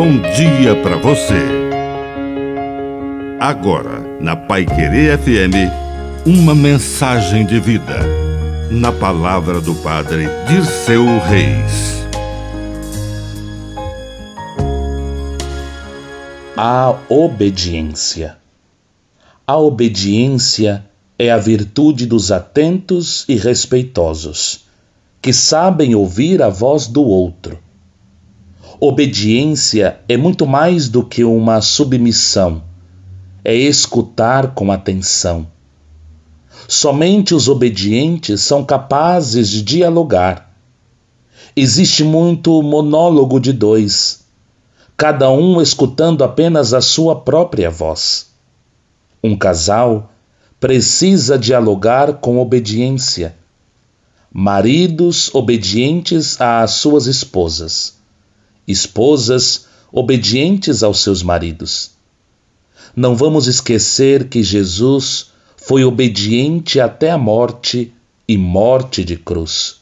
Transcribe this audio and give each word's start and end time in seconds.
bom 0.00 0.18
dia 0.34 0.74
para 0.82 0.96
você. 0.96 1.44
Agora, 3.38 4.00
na 4.18 4.34
Pai 4.34 4.64
Querer 4.64 5.18
FM, 5.18 6.24
uma 6.24 6.54
mensagem 6.54 7.44
de 7.44 7.60
vida. 7.60 7.98
Na 8.70 8.92
palavra 8.92 9.60
do 9.60 9.74
Padre 9.74 10.24
de 10.48 10.64
seu 10.64 11.04
Reis. 11.18 12.02
A 16.56 16.96
obediência. 17.10 18.38
A 19.46 19.58
obediência 19.58 20.82
é 21.18 21.30
a 21.30 21.36
virtude 21.36 22.06
dos 22.06 22.32
atentos 22.32 23.26
e 23.28 23.36
respeitosos, 23.36 24.64
que 25.20 25.34
sabem 25.34 25.94
ouvir 25.94 26.40
a 26.40 26.48
voz 26.48 26.86
do 26.86 27.02
outro 27.02 27.58
Obediência 28.78 29.98
é 30.08 30.16
muito 30.16 30.46
mais 30.46 30.88
do 30.88 31.04
que 31.04 31.24
uma 31.24 31.60
submissão, 31.60 32.62
é 33.44 33.54
escutar 33.54 34.54
com 34.54 34.70
atenção. 34.70 35.46
Somente 36.68 37.34
os 37.34 37.48
obedientes 37.48 38.42
são 38.42 38.64
capazes 38.64 39.48
de 39.48 39.62
dialogar. 39.62 40.54
Existe 41.56 42.04
muito 42.04 42.62
monólogo 42.62 43.40
de 43.40 43.52
dois, 43.52 44.24
cada 44.96 45.30
um 45.30 45.60
escutando 45.60 46.22
apenas 46.22 46.72
a 46.72 46.80
sua 46.80 47.16
própria 47.16 47.70
voz. 47.70 48.28
Um 49.22 49.36
casal 49.36 50.10
precisa 50.60 51.38
dialogar 51.38 52.14
com 52.14 52.38
obediência. 52.38 53.34
Maridos 54.32 55.34
obedientes 55.34 56.40
às 56.40 56.72
suas 56.72 57.06
esposas 57.06 57.99
esposas 58.70 59.66
obedientes 59.92 60.82
aos 60.82 61.02
seus 61.02 61.22
maridos. 61.22 61.92
Não 62.94 63.14
vamos 63.14 63.46
esquecer 63.46 64.28
que 64.28 64.42
Jesus 64.42 65.30
foi 65.56 65.84
obediente 65.84 66.80
até 66.80 67.10
a 67.10 67.18
morte 67.18 67.92
e 68.26 68.36
morte 68.36 69.04
de 69.04 69.16
cruz. 69.16 69.76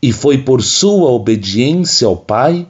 E 0.00 0.12
foi 0.12 0.38
por 0.38 0.62
sua 0.62 1.10
obediência 1.10 2.06
ao 2.06 2.16
Pai 2.16 2.66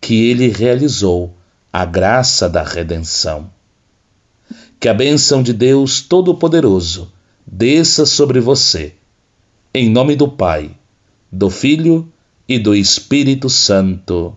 que 0.00 0.28
ele 0.28 0.48
realizou 0.48 1.34
a 1.72 1.84
graça 1.84 2.48
da 2.48 2.62
redenção. 2.62 3.50
Que 4.78 4.88
a 4.88 4.94
bênção 4.94 5.42
de 5.42 5.52
Deus 5.52 6.00
Todo-Poderoso 6.00 7.12
desça 7.46 8.06
sobre 8.06 8.40
você. 8.40 8.94
Em 9.72 9.90
nome 9.90 10.16
do 10.16 10.28
Pai, 10.28 10.70
do 11.30 11.50
Filho 11.50 12.10
e 12.48 12.58
do 12.58 12.74
Espírito 12.74 13.48
Santo. 13.50 14.36